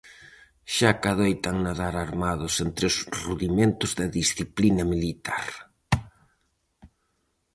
Xa 0.75 0.91
que 0.99 1.07
adoitan 1.11 1.55
nadar 1.65 1.95
armados 1.97 2.53
entre 2.65 2.83
os 2.91 2.97
rudimentos 3.23 3.91
da 3.99 4.07
disciplina 4.19 4.83
militar. 4.93 5.47